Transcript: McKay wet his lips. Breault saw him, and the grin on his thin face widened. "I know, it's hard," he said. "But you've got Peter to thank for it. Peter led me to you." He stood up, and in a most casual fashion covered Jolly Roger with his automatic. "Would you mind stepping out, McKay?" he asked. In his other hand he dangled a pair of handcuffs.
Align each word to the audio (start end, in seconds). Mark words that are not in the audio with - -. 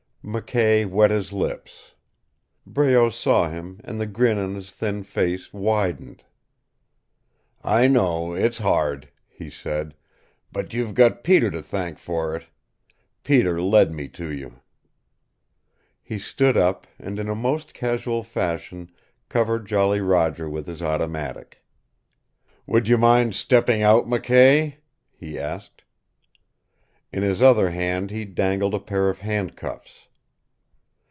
McKay 0.23 0.87
wet 0.87 1.09
his 1.09 1.33
lips. 1.33 1.95
Breault 2.67 3.09
saw 3.11 3.49
him, 3.49 3.81
and 3.83 3.99
the 3.99 4.05
grin 4.05 4.37
on 4.37 4.53
his 4.53 4.71
thin 4.71 5.01
face 5.01 5.51
widened. 5.51 6.23
"I 7.63 7.87
know, 7.87 8.33
it's 8.35 8.59
hard," 8.59 9.09
he 9.27 9.49
said. 9.49 9.95
"But 10.51 10.75
you've 10.75 10.93
got 10.93 11.23
Peter 11.23 11.49
to 11.49 11.63
thank 11.63 11.97
for 11.97 12.35
it. 12.35 12.45
Peter 13.23 13.59
led 13.63 13.91
me 13.91 14.07
to 14.09 14.31
you." 14.31 14.59
He 16.03 16.19
stood 16.19 16.55
up, 16.55 16.85
and 16.99 17.17
in 17.17 17.27
a 17.27 17.33
most 17.33 17.73
casual 17.73 18.21
fashion 18.21 18.91
covered 19.27 19.65
Jolly 19.65 20.01
Roger 20.01 20.47
with 20.47 20.67
his 20.67 20.83
automatic. 20.83 21.63
"Would 22.67 22.87
you 22.87 22.99
mind 22.99 23.33
stepping 23.33 23.81
out, 23.81 24.05
McKay?" 24.07 24.75
he 25.11 25.39
asked. 25.39 25.81
In 27.11 27.23
his 27.23 27.41
other 27.41 27.71
hand 27.71 28.11
he 28.11 28.23
dangled 28.23 28.75
a 28.75 28.79
pair 28.79 29.09
of 29.09 29.17
handcuffs. 29.19 30.07